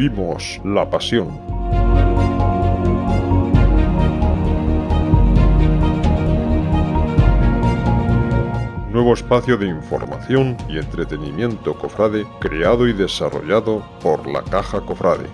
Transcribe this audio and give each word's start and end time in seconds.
Vivimos 0.00 0.58
la 0.64 0.88
pasión. 0.88 1.28
Nuevo 8.90 9.12
espacio 9.12 9.58
de 9.58 9.66
información 9.66 10.56
y 10.70 10.78
entretenimiento 10.78 11.74
cofrade 11.74 12.26
creado 12.40 12.88
y 12.88 12.94
desarrollado 12.94 13.84
por 14.02 14.26
la 14.26 14.42
Caja 14.42 14.80
Cofrade. 14.80 15.28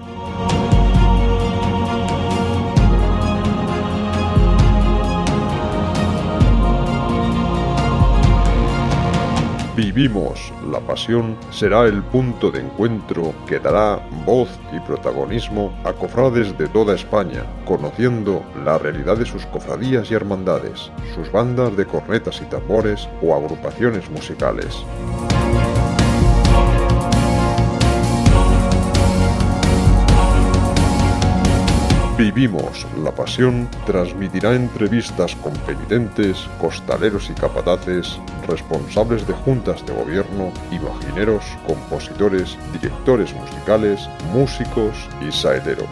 Vivimos 9.76 10.54
la 10.72 10.80
pasión 10.80 11.36
será 11.50 11.84
el 11.84 12.02
punto 12.02 12.50
de 12.50 12.60
encuentro 12.60 13.34
que 13.46 13.58
dará 13.58 14.00
voz 14.24 14.48
y 14.72 14.80
protagonismo 14.80 15.78
a 15.84 15.92
cofrades 15.92 16.56
de 16.56 16.66
toda 16.66 16.94
España, 16.94 17.44
conociendo 17.66 18.42
la 18.64 18.78
realidad 18.78 19.18
de 19.18 19.26
sus 19.26 19.44
cofradías 19.44 20.10
y 20.10 20.14
hermandades, 20.14 20.90
sus 21.14 21.30
bandas 21.30 21.76
de 21.76 21.84
cornetas 21.84 22.40
y 22.40 22.46
tambores 22.46 23.06
o 23.20 23.34
agrupaciones 23.34 24.08
musicales. 24.08 24.82
Vivimos 32.18 32.86
la 33.04 33.10
pasión 33.10 33.68
transmitirá 33.84 34.54
entrevistas 34.54 35.36
con 35.36 35.52
penitentes, 35.52 36.48
costaleros 36.58 37.28
y 37.28 37.34
capataces, 37.34 38.18
responsables 38.48 39.26
de 39.26 39.34
juntas 39.34 39.84
de 39.84 39.92
gobierno, 39.92 40.50
imagineros, 40.70 41.44
compositores, 41.66 42.56
directores 42.72 43.34
musicales, 43.34 44.08
músicos 44.32 44.96
y 45.20 45.30
saeteros. 45.30 45.90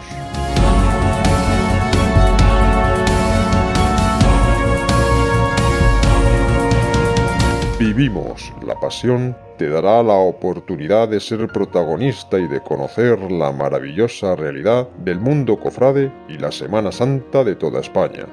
Vivimos 7.85 8.51
la 8.65 8.73
pasión 8.73 9.37
te 9.59 9.69
dará 9.69 10.01
la 10.01 10.15
oportunidad 10.15 11.07
de 11.07 11.19
ser 11.19 11.47
protagonista 11.47 12.39
y 12.39 12.47
de 12.47 12.59
conocer 12.59 13.31
la 13.31 13.51
maravillosa 13.51 14.35
realidad 14.35 14.89
del 15.03 15.19
mundo 15.19 15.59
cofrade 15.59 16.11
y 16.27 16.39
la 16.39 16.51
Semana 16.51 16.91
Santa 16.91 17.43
de 17.43 17.55
toda 17.55 17.81
España. 17.81 18.25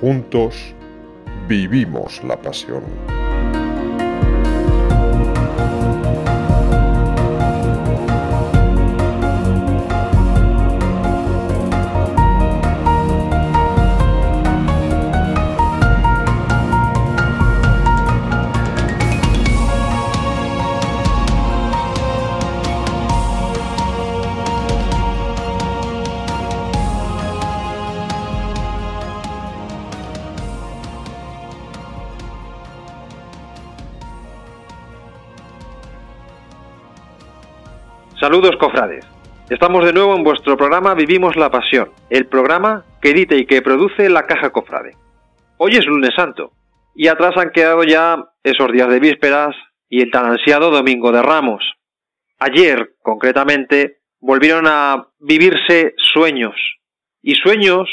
Juntos 0.00 0.74
vivimos 1.46 2.20
la 2.24 2.36
pasión. 2.36 2.82
Saludos 38.24 38.56
cofrades. 38.58 39.06
Estamos 39.50 39.84
de 39.84 39.92
nuevo 39.92 40.16
en 40.16 40.24
vuestro 40.24 40.56
programa 40.56 40.94
Vivimos 40.94 41.36
la 41.36 41.50
Pasión, 41.50 41.90
el 42.08 42.26
programa 42.26 42.82
que 43.02 43.10
edita 43.10 43.34
y 43.34 43.44
que 43.44 43.60
produce 43.60 44.08
la 44.08 44.22
Caja 44.22 44.48
Cofrade. 44.48 44.96
Hoy 45.58 45.72
es 45.72 45.84
lunes 45.84 46.14
santo 46.16 46.52
y 46.94 47.08
atrás 47.08 47.36
han 47.36 47.50
quedado 47.50 47.84
ya 47.84 48.30
esos 48.42 48.72
días 48.72 48.88
de 48.88 48.98
vísperas 48.98 49.54
y 49.90 50.00
el 50.00 50.10
tan 50.10 50.24
ansiado 50.24 50.70
Domingo 50.70 51.12
de 51.12 51.20
Ramos. 51.20 51.74
Ayer, 52.38 52.94
concretamente, 53.02 53.98
volvieron 54.20 54.66
a 54.68 55.06
vivirse 55.18 55.92
sueños 56.14 56.54
y 57.20 57.34
sueños, 57.34 57.90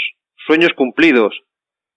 sueños 0.48 0.72
cumplidos, 0.78 1.42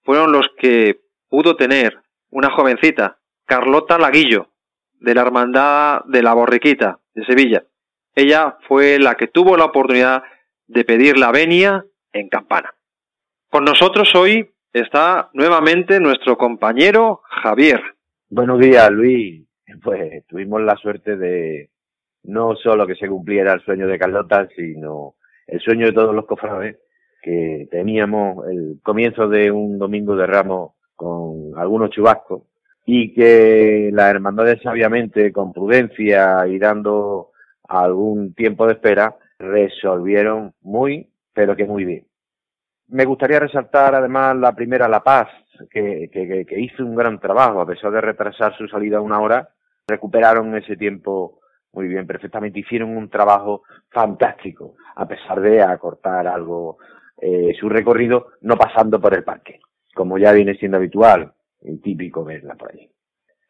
fueron 0.03 0.33
los 0.33 0.49
que 0.59 1.03
pudo 1.29 1.55
tener 1.55 2.01
una 2.31 2.51
jovencita, 2.51 3.19
Carlota 3.47 3.97
Laguillo, 3.97 4.49
de 4.95 5.15
la 5.15 5.21
Hermandad 5.21 6.01
de 6.07 6.21
la 6.21 6.35
Borriquita, 6.35 6.99
de 7.15 7.25
Sevilla. 7.27 7.63
Ella 8.15 8.59
fue 8.69 8.99
la 8.99 9.17
que 9.17 9.27
tuvo 9.27 9.57
la 9.57 9.65
oportunidad 9.67 10.23
de 10.67 10.85
pedir 10.85 11.19
la 11.19 11.33
venia 11.33 11.85
en 12.13 12.29
Campana. 12.29 12.73
Con 13.51 13.65
nosotros 13.65 14.15
hoy 14.15 14.51
está 14.73 15.31
nuevamente 15.33 15.99
nuestro 15.99 16.37
compañero 16.37 17.23
Javier. 17.43 17.81
Buenos 18.29 18.61
días, 18.61 18.89
Luis. 18.91 19.45
Pues 19.83 20.25
tuvimos 20.27 20.63
la 20.63 20.77
suerte 20.77 21.17
de 21.17 21.71
no 22.23 22.55
solo 22.57 22.87
que 22.87 22.95
se 22.95 23.09
cumpliera 23.09 23.53
el 23.53 23.63
sueño 23.63 23.89
de 23.89 23.99
Carlota, 23.99 24.49
sino 24.55 25.17
el 25.47 25.61
sueño 25.61 25.87
de 25.87 25.93
todos 25.93 26.15
los 26.15 26.27
cofrades, 26.27 26.79
que 27.21 27.67
teníamos 27.71 28.47
el 28.47 28.79
comienzo 28.83 29.29
de 29.29 29.51
un 29.51 29.79
domingo 29.79 30.15
de 30.15 30.27
ramos 30.27 30.73
con 30.95 31.53
algunos 31.57 31.91
chubascos 31.91 32.43
y 32.87 33.13
que 33.13 33.91
las 33.93 34.11
hermandades 34.11 34.63
sabiamente, 34.63 35.33
con 35.33 35.53
prudencia 35.53 36.47
y 36.47 36.59
dando 36.59 37.33
algún 37.69 38.35
tiempo 38.35 38.67
de 38.67 38.75
espera, 38.75 39.17
resolvieron 39.39 40.55
muy, 40.63 41.11
pero 41.33 41.57
que 41.57 41.65
muy 41.65 41.85
bien. 41.85 42.07
Me 42.89 43.05
gustaría 43.05 43.41
resaltar 43.41 43.95
además 43.95 44.37
la 44.37 44.55
primera 44.55 44.89
La 44.89 45.03
Paz, 45.03 45.29
que, 45.71 46.11
que, 46.13 46.61
hizo 46.61 46.85
un 46.85 46.95
gran 46.95 47.19
trabajo, 47.19 47.61
a 47.61 47.67
pesar 47.67 47.91
de 47.93 48.01
retrasar 48.01 48.57
su 48.57 48.69
salida 48.69 49.01
una 49.01 49.21
hora, 49.21 49.49
recuperaron 49.87 50.55
ese 50.57 50.77
tiempo 50.77 51.41
muy 51.73 51.89
bien, 51.89 52.07
perfectamente, 52.07 52.61
hicieron 52.61 52.97
un 52.97 53.11
trabajo 53.11 53.65
fantástico, 53.91 54.77
a 54.95 55.09
pesar 55.09 55.41
de 55.41 55.61
acortar 55.61 56.27
algo 56.29 56.79
eh, 57.21 57.53
su 57.59 57.69
recorrido, 57.69 58.29
no 58.43 58.57
pasando 58.57 59.01
por 59.01 59.15
el 59.15 59.25
parque, 59.25 59.61
como 59.93 60.19
ya 60.19 60.33
viene 60.33 60.55
siendo 60.55 60.77
habitual 60.77 61.33
y 61.63 61.79
típico 61.79 62.25
verla 62.25 62.55
por 62.55 62.73
ahí. 62.73 62.89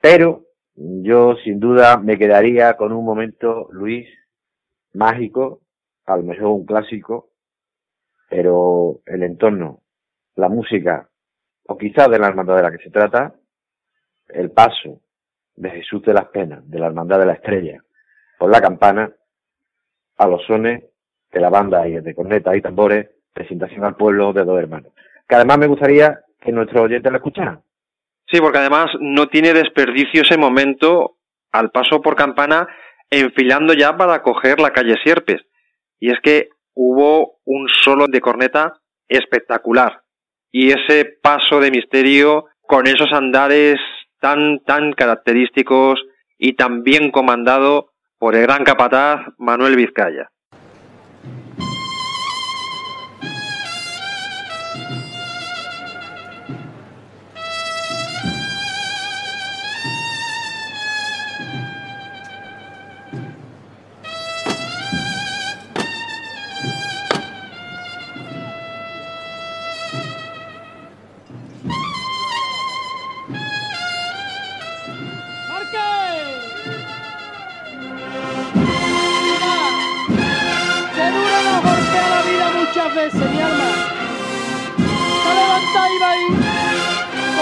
Pero 0.01 0.45
yo 0.77 1.37
sin 1.45 1.61
duda 1.61 1.99
me 1.99 2.19
quedaría 2.19 2.77
con 2.77 2.93
un 2.93 3.05
momento, 3.05 3.69
Luis, 3.71 4.09
mágico, 4.93 5.61
a 6.07 6.17
lo 6.17 6.23
mejor 6.23 6.47
un 6.47 6.67
clásico, 6.67 7.31
pero 8.29 9.01
el 9.07 9.23
entorno, 9.23 9.81
la 10.35 10.49
música, 10.49 11.09
o 11.67 11.77
quizás 11.77 12.11
de 12.11 12.19
la 12.19 12.29
hermandad 12.29 12.57
de 12.57 12.63
la 12.63 12.73
que 12.73 12.83
se 12.83 12.91
trata, 12.91 13.35
el 14.29 14.51
paso 14.51 15.01
de 15.57 15.71
Jesús 15.71 16.03
de 16.03 16.15
las 16.15 16.27
Penas, 16.27 16.69
de 16.69 16.79
la 16.79 16.87
hermandad 16.87 17.21
de 17.21 17.27
la 17.27 17.35
estrella, 17.35 17.83
por 18.39 18.51
la 18.51 18.61
campana, 18.61 19.13
a 20.17 20.27
los 20.27 20.45
sones 20.47 20.85
de 21.33 21.41
la 21.41 21.51
banda 21.51 21.87
y 21.89 22.01
de 22.01 22.15
corneta 22.15 22.57
y 22.57 22.63
tambores, 22.63 23.11
presentación 23.33 23.85
al 23.85 23.97
pueblo 23.97 24.33
de 24.33 24.45
dos 24.45 24.59
hermanos. 24.59 24.93
Que 25.29 25.37
además 25.37 25.59
me 25.59 25.67
gustaría 25.67 26.21
que 26.41 26.53
nuestros 26.53 26.83
oyentes 26.83 27.11
la 27.11 27.19
escucharan. 27.19 27.64
Sí, 28.27 28.41
porque 28.41 28.59
además 28.59 28.87
no 29.01 29.29
tiene 29.29 29.53
desperdicio 29.53 30.23
ese 30.23 30.39
momento 30.39 31.17
al 31.53 31.71
paso 31.71 32.01
por 32.01 32.17
campana 32.17 32.67
enfilando 33.11 33.75
ya 33.75 33.97
para 33.97 34.23
coger 34.23 34.61
la 34.61 34.73
calle 34.73 34.97
Sierpes. 35.03 35.43
Y 36.01 36.11
es 36.11 36.19
que 36.23 36.49
hubo 36.75 37.39
un 37.45 37.69
solo 37.69 38.07
de 38.09 38.21
corneta 38.21 38.81
espectacular. 39.09 40.03
Y 40.51 40.71
ese 40.71 41.05
paso 41.23 41.61
de 41.61 41.71
misterio 41.71 42.47
con 42.63 42.87
esos 42.87 43.13
andares 43.13 43.79
tan, 44.21 44.61
tan 44.65 44.93
característicos 44.93 46.03
y 46.39 46.55
tan 46.55 46.83
bien 46.83 47.11
comandado 47.11 47.93
por 48.19 48.35
el 48.35 48.43
gran 48.43 48.65
capataz 48.65 49.21
Manuel 49.39 49.77
Vizcaya. 49.77 50.31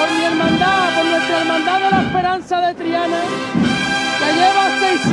Nuestra 0.02 1.40
hermandad 1.40 1.80
de 1.80 1.90
la 1.90 2.02
esperanza 2.02 2.60
de 2.60 2.74
Triana, 2.74 3.20
que 4.18 4.32
lleva 4.34 4.64
600 4.80 5.12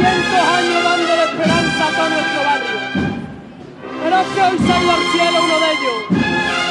años 0.58 0.84
dando 0.84 1.16
la 1.16 1.24
esperanza 1.24 1.88
a 1.88 1.92
todo 1.92 2.10
nuestro 2.10 2.40
barrio. 2.50 2.78
Pero 4.04 4.18
que 4.34 4.42
hoy 4.42 4.56
ido 4.58 4.92
al 4.92 5.04
cielo 5.12 5.38
uno 5.44 5.60
de 5.60 5.70
ellos, 5.76 5.98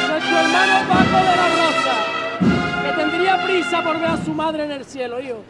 nuestro 0.09 0.39
hermano 0.39 0.75
Paco 0.89 1.19
de 1.29 1.35
la 1.41 1.49
Rosa, 1.59 1.95
que 2.83 2.93
tendría 3.01 3.45
prisa 3.45 3.83
por 3.83 4.01
ver 4.01 4.11
a 4.11 4.25
su 4.25 4.33
madre 4.33 4.65
en 4.65 4.73
el 4.73 4.85
cielo, 4.85 5.21
hijo. 5.21 5.45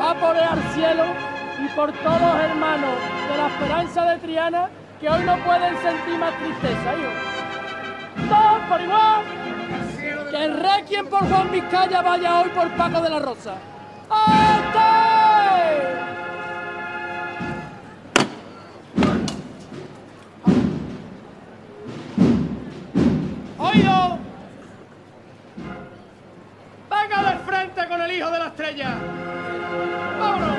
Va 0.00 0.14
por 0.14 0.36
el 0.36 0.42
al 0.42 0.62
cielo 0.74 1.04
y 1.62 1.68
por 1.76 1.92
todos 1.92 2.20
los 2.20 2.40
hermanos 2.40 2.94
de 3.30 3.36
la 3.36 3.48
esperanza 3.48 4.04
de 4.04 4.18
Triana 4.18 4.70
que 4.98 5.08
hoy 5.10 5.22
no 5.24 5.36
pueden 5.44 5.76
sentir 5.82 6.18
más 6.18 6.32
tristeza, 6.38 6.94
hijo. 6.94 8.28
Todos 8.28 8.60
por 8.68 8.80
igual. 8.80 9.40
Que 10.00 10.44
el 10.44 10.56
requiem 10.56 11.06
por 11.08 11.28
Juan 11.28 11.50
Vizcaya 11.50 12.00
vaya 12.00 12.40
hoy 12.40 12.48
por 12.50 12.70
Paco 12.70 13.02
de 13.02 13.10
la 13.10 13.18
Rosa. 13.18 13.54
¡Este! 14.10 14.78
¡Oído! 23.58 24.18
¡Venga 26.88 27.30
de 27.30 27.38
frente 27.40 27.88
con 27.88 28.00
el 28.00 28.12
hijo 28.12 28.30
de 28.30 28.38
la 28.38 28.46
estrella! 28.46 28.94
¡Vámonos! 30.18 30.58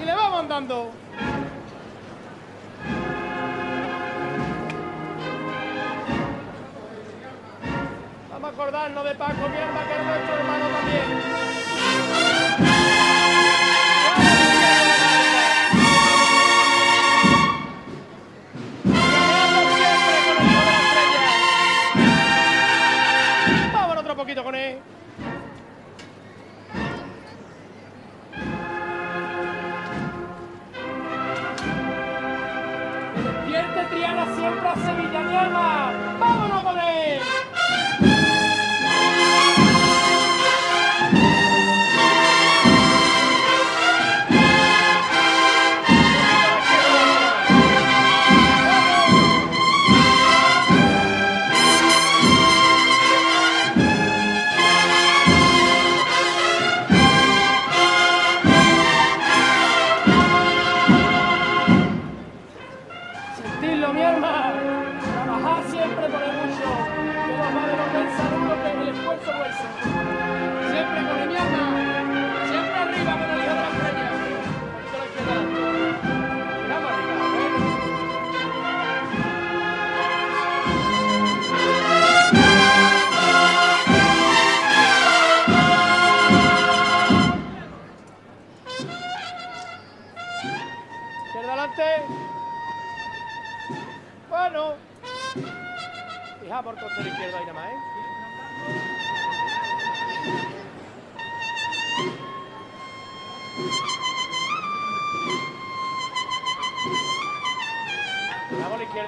Y 0.00 0.04
le 0.06 0.14
vamos 0.14 0.40
andando. 0.40 1.01
A 8.52 8.54
acordarnos 8.54 9.04
de 9.04 9.14
Paco 9.14 9.48
Mierda, 9.48 9.86
que 9.88 9.96
es 9.96 10.04
nuestro 10.04 10.36
hermano 10.36 10.68
también. 10.68 12.91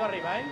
Arriba, 0.05 0.39
¿eh? 0.39 0.45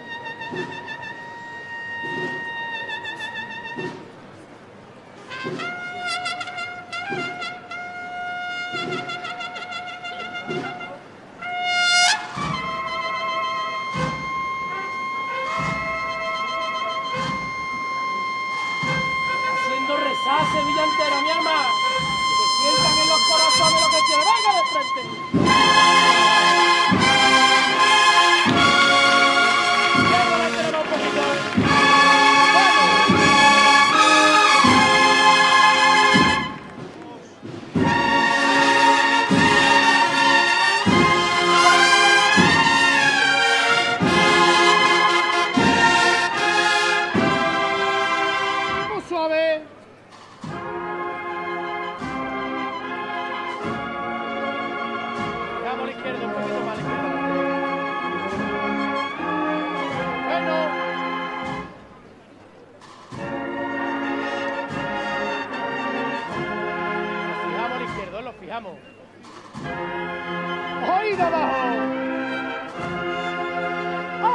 ¡Oído 70.98 71.26
abajo! 71.26 71.56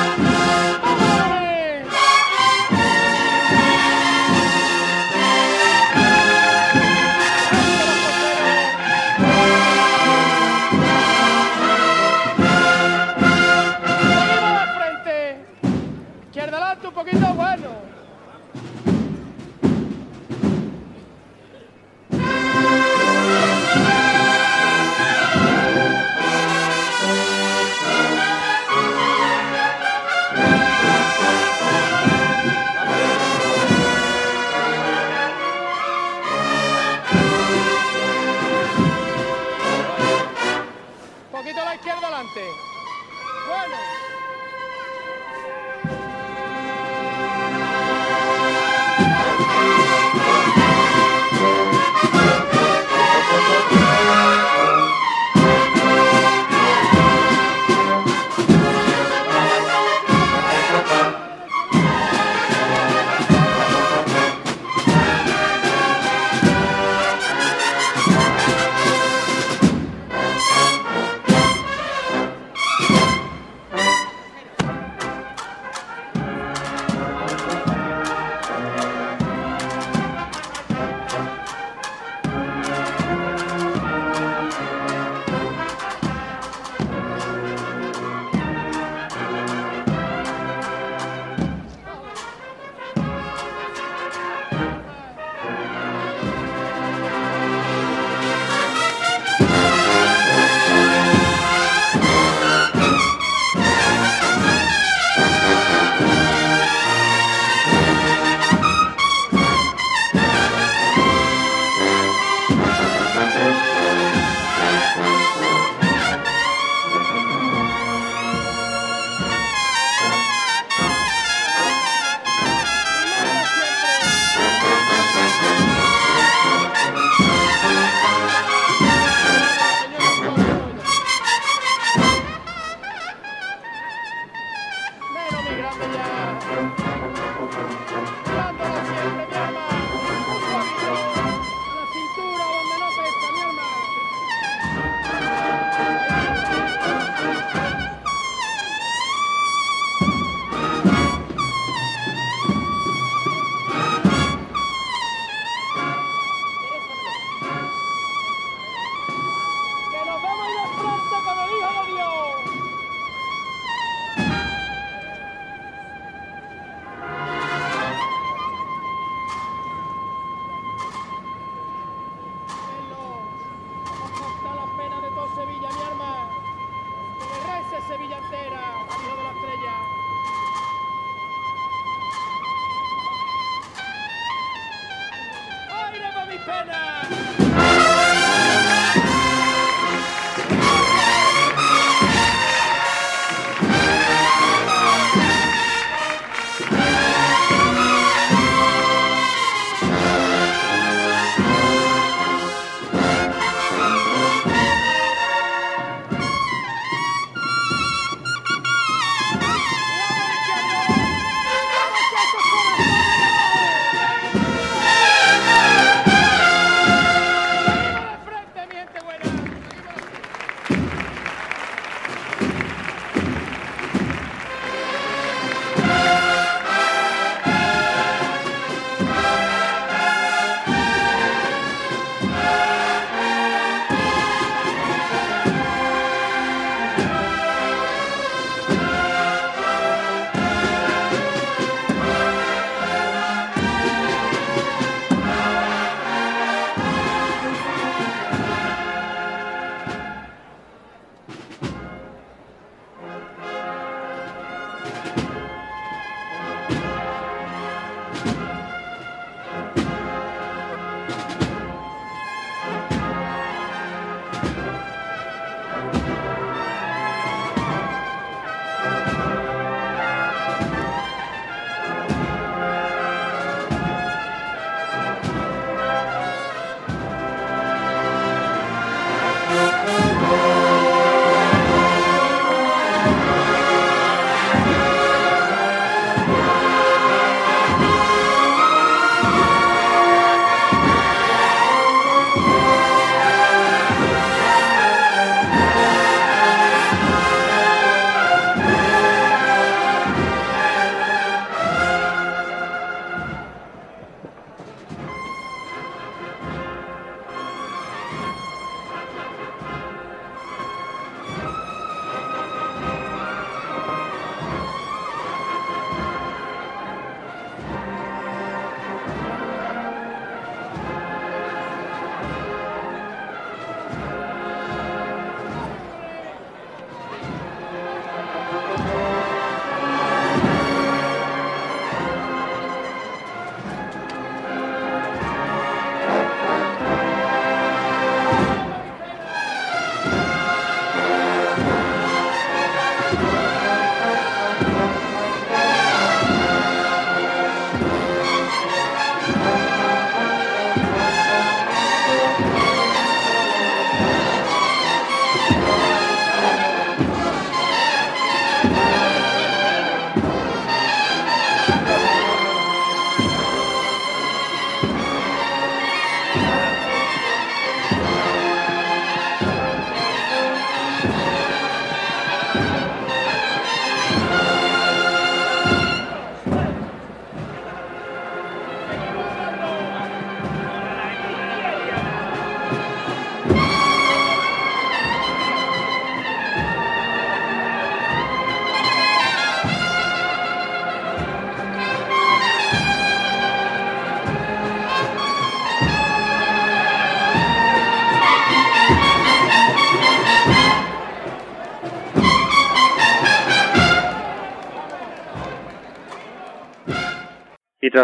Música 49.09 49.98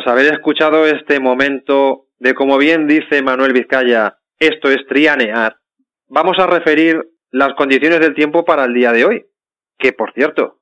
tras 0.05 0.13
haber 0.13 0.33
escuchado 0.33 0.85
este 0.85 1.19
momento 1.19 2.05
de, 2.19 2.33
como 2.33 2.57
bien 2.57 2.87
dice 2.87 3.23
Manuel 3.23 3.53
Vizcaya, 3.53 4.17
esto 4.39 4.69
es 4.69 4.85
trianear, 4.87 5.57
vamos 6.07 6.37
a 6.39 6.47
referir 6.47 7.01
las 7.31 7.53
condiciones 7.55 7.99
del 7.99 8.13
tiempo 8.13 8.45
para 8.45 8.65
el 8.65 8.73
día 8.73 8.91
de 8.91 9.05
hoy. 9.05 9.25
Que, 9.77 9.93
por 9.93 10.13
cierto, 10.13 10.59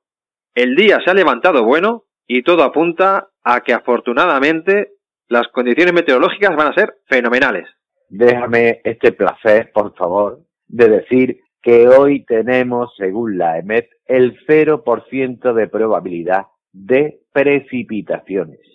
el 0.54 0.74
día 0.74 0.98
se 1.04 1.10
ha 1.10 1.14
levantado 1.14 1.64
bueno 1.64 2.04
y 2.26 2.42
todo 2.42 2.62
apunta 2.62 3.28
a 3.42 3.60
que 3.60 3.74
afortunadamente 3.74 4.92
las 5.28 5.48
condiciones 5.48 5.92
meteorológicas 5.92 6.56
van 6.56 6.68
a 6.68 6.74
ser 6.74 6.94
fenomenales. 7.06 7.68
Déjame 8.08 8.80
este 8.84 9.12
placer, 9.12 9.70
por 9.72 9.94
favor, 9.94 10.40
de 10.66 10.88
decir 10.88 11.40
que 11.62 11.88
hoy 11.88 12.24
tenemos, 12.24 12.94
según 12.96 13.38
la 13.38 13.58
EMET, 13.58 13.88
el 14.06 14.38
0% 14.46 15.52
de 15.54 15.68
probabilidad 15.68 16.46
de 16.72 17.20
precipitaciones. 17.32 18.73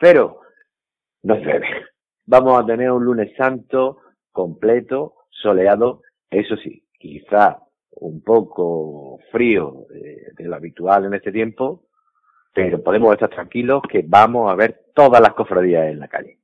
Pero 0.00 0.40
no 1.22 1.36
se 1.36 1.60
Vamos 2.26 2.58
a 2.58 2.64
tener 2.64 2.90
un 2.90 3.04
lunes 3.04 3.34
santo 3.36 3.98
completo, 4.32 5.14
soleado, 5.30 6.02
eso 6.30 6.56
sí, 6.56 6.84
quizá 6.98 7.58
un 7.90 8.22
poco 8.22 9.18
frío 9.32 9.86
de, 9.90 10.44
lo 10.44 10.54
habitual 10.54 11.04
en 11.04 11.14
este 11.14 11.32
tiempo, 11.32 11.82
pero 12.54 12.82
podemos 12.82 13.12
estar 13.12 13.28
tranquilos 13.28 13.82
que 13.90 14.04
vamos 14.06 14.50
a 14.50 14.54
ver 14.54 14.80
todas 14.94 15.20
las 15.20 15.34
cofradías 15.34 15.88
en 15.88 15.98
la 15.98 16.08
calle. 16.08 16.38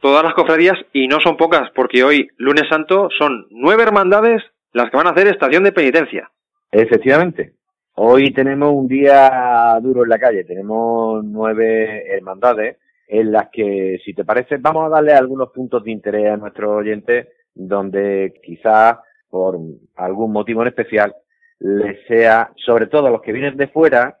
Todas 0.00 0.22
las 0.22 0.34
cofradías, 0.34 0.78
y 0.92 1.08
no 1.08 1.20
son 1.20 1.36
pocas, 1.36 1.70
porque 1.74 2.04
hoy, 2.04 2.28
lunes 2.36 2.68
santo, 2.68 3.08
son 3.18 3.46
nueve 3.50 3.82
hermandades 3.82 4.42
las 4.72 4.90
que 4.90 4.96
van 4.96 5.08
a 5.08 5.10
hacer 5.10 5.26
estación 5.26 5.64
de 5.64 5.72
penitencia. 5.72 6.30
Efectivamente. 6.70 7.54
Hoy 7.94 8.32
tenemos 8.32 8.72
un 8.72 8.88
día 8.88 9.76
duro 9.82 10.04
en 10.04 10.08
la 10.08 10.18
calle, 10.18 10.44
tenemos 10.44 11.24
nueve 11.24 12.04
hermandades 12.14 12.78
en 13.12 13.30
las 13.30 13.50
que, 13.50 14.00
si 14.06 14.14
te 14.14 14.24
parece, 14.24 14.56
vamos 14.56 14.86
a 14.86 14.88
darle 14.88 15.12
algunos 15.12 15.50
puntos 15.50 15.84
de 15.84 15.90
interés 15.90 16.30
a 16.32 16.38
nuestros 16.38 16.70
oyentes 16.70 17.28
donde 17.54 18.40
quizás 18.42 18.96
por 19.28 19.58
algún 19.96 20.32
motivo 20.32 20.62
en 20.62 20.68
especial 20.68 21.14
les 21.58 22.06
sea, 22.06 22.50
sobre 22.56 22.86
todo 22.86 23.08
a 23.08 23.10
los 23.10 23.20
que 23.20 23.32
vienen 23.32 23.58
de 23.58 23.68
fuera, 23.68 24.18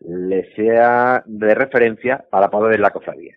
les 0.00 0.54
sea 0.54 1.22
de 1.24 1.54
referencia 1.54 2.22
para 2.30 2.50
poder 2.50 2.72
ver 2.72 2.80
la 2.80 2.90
cofradía. 2.90 3.34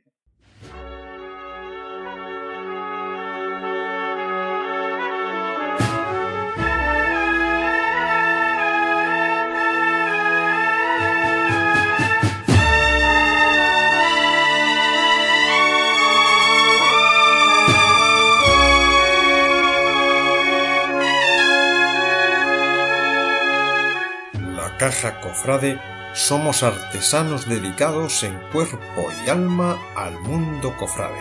Caja 24.87 25.19
Cofrade 25.19 25.77
somos 26.13 26.63
artesanos 26.63 27.45
dedicados 27.45 28.23
en 28.23 28.39
cuerpo 28.53 29.11
y 29.25 29.29
alma 29.29 29.77
al 29.97 30.17
mundo 30.21 30.73
cofrade. 30.77 31.19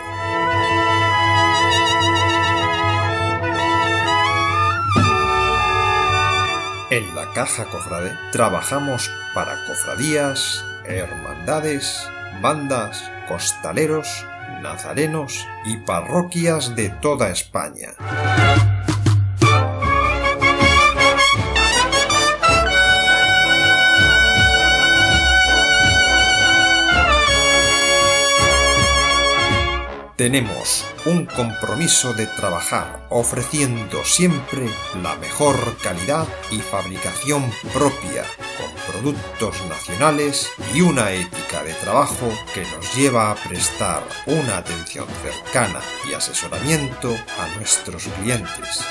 En 6.91 7.13
la 7.17 7.33
Caja 7.35 7.65
Cofrade 7.65 8.17
trabajamos 8.31 9.11
para 9.35 9.57
cofradías, 9.67 10.65
hermandades, 10.85 12.09
bandas, 12.41 13.11
costaleros, 13.27 14.25
nazarenos 14.63 15.45
y 15.65 15.79
parroquias 15.79 16.77
de 16.77 16.91
toda 16.91 17.31
España. 17.31 17.95
Tenemos 30.17 30.85
un 31.05 31.27
compromiso 31.27 32.15
de 32.15 32.27
trabajar 32.27 33.07
ofreciendo 33.11 34.03
siempre 34.05 34.69
la 35.03 35.15
mejor 35.17 35.57
calidad 35.83 36.27
y 36.51 36.59
fabricación 36.59 37.45
propia, 37.73 38.25
con 38.57 38.93
productos 38.93 39.55
nacionales 39.69 40.49
y 40.75 40.81
una 40.81 41.13
ética 41.13 41.63
de 41.63 41.75
trabajo 41.75 42.31
que 42.55 42.63
nos 42.63 42.95
lleva 42.97 43.31
a 43.31 43.35
prestar 43.35 44.03
una 44.27 44.59
atención 44.59 45.07
cercana 45.23 45.81
y 46.11 46.15
asesoramiento 46.15 47.15
a 47.39 47.59
nuestros 47.59 48.05
clientes. 48.23 48.85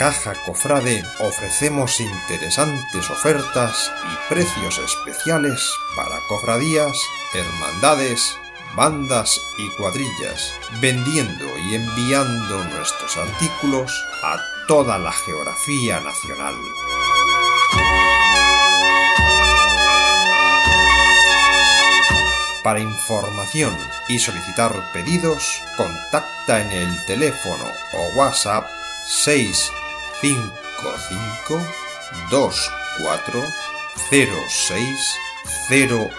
Caja 0.00 0.32
Cofrade 0.46 1.04
ofrecemos 1.18 2.00
interesantes 2.00 3.10
ofertas 3.10 3.92
y 4.02 4.32
precios 4.32 4.78
especiales 4.78 5.60
para 5.94 6.18
cofradías, 6.26 6.98
hermandades, 7.34 8.38
bandas 8.74 9.38
y 9.58 9.68
cuadrillas, 9.76 10.54
vendiendo 10.80 11.44
y 11.68 11.74
enviando 11.74 12.64
nuestros 12.64 13.14
artículos 13.18 13.92
a 14.22 14.38
toda 14.66 14.96
la 14.96 15.12
geografía 15.12 16.00
nacional. 16.00 16.54
Para 22.64 22.80
información 22.80 23.76
y 24.08 24.18
solicitar 24.18 24.72
pedidos, 24.94 25.60
contacta 25.76 26.62
en 26.62 26.72
el 26.72 27.04
teléfono 27.04 27.66
o 27.92 28.18
WhatsApp 28.18 28.66
6 29.06 29.72
55 30.20 31.60
24 32.30 33.42
06 34.10 35.16
01. 35.70 36.10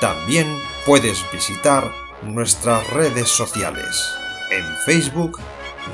También 0.00 0.58
puedes 0.86 1.22
visitar 1.30 1.92
nuestras 2.22 2.88
redes 2.88 3.28
sociales 3.28 4.14
en 4.50 4.64
Facebook, 4.86 5.38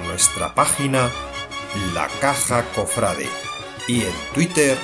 nuestra 0.07 0.55
página 0.55 1.11
la 1.95 2.09
Caja 2.21 2.65
Cofrade 2.75 3.29
y 3.89 4.03
en 4.03 4.15
Twitter 4.35 4.77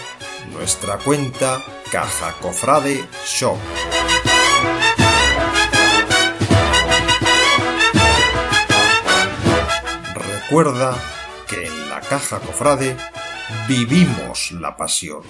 nuestra 0.52 0.98
cuenta 0.98 1.62
Caja 1.90 2.34
Cofrade 2.40 3.04
Shop. 3.26 3.56
Recuerda 10.14 10.96
que 11.48 11.66
en 11.66 11.88
la 11.88 12.00
Caja 12.00 12.38
Cofrade 12.40 12.96
vivimos 13.68 14.52
la 14.52 14.76
pasión. 14.76 15.22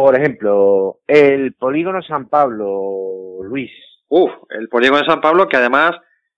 Por 0.00 0.16
ejemplo, 0.16 0.98
el 1.06 1.54
polígono 1.54 2.02
San 2.02 2.28
Pablo, 2.28 3.38
Luis. 3.42 3.70
Uf, 4.08 4.30
el 4.50 4.68
polígono 4.68 5.00
de 5.00 5.06
San 5.06 5.20
Pablo 5.20 5.48
que 5.48 5.56
además 5.56 5.92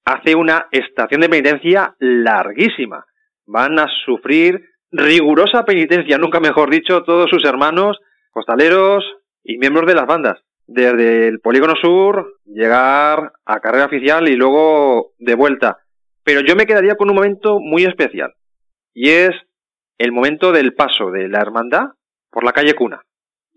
hace 0.04 0.34
una 0.34 0.68
estación 0.70 1.20
de 1.20 1.28
penitencia 1.28 1.94
larguísima. 1.98 3.04
Van 3.46 3.78
a 3.78 3.86
sufrir 4.04 4.68
rigurosa 4.90 5.64
penitencia, 5.64 6.18
nunca 6.18 6.40
mejor 6.40 6.70
dicho, 6.70 7.02
todos 7.02 7.28
sus 7.30 7.44
hermanos, 7.44 7.98
costaleros 8.30 9.04
y 9.42 9.58
miembros 9.58 9.86
de 9.86 9.94
las 9.94 10.06
bandas. 10.06 10.40
Desde 10.66 11.28
el 11.28 11.40
polígono 11.40 11.74
sur, 11.80 12.38
llegar 12.44 13.32
a 13.44 13.60
carrera 13.60 13.86
oficial 13.86 14.28
y 14.28 14.36
luego 14.36 15.12
de 15.18 15.34
vuelta. 15.34 15.78
Pero 16.24 16.40
yo 16.40 16.56
me 16.56 16.66
quedaría 16.66 16.96
con 16.96 17.10
un 17.10 17.16
momento 17.16 17.58
muy 17.60 17.84
especial. 17.84 18.34
Y 18.92 19.10
es 19.10 19.30
el 19.98 20.12
momento 20.12 20.52
del 20.52 20.74
paso 20.74 21.10
de 21.10 21.28
la 21.28 21.40
hermandad 21.40 21.90
por 22.30 22.44
la 22.44 22.52
calle 22.52 22.74
Cuna 22.74 23.02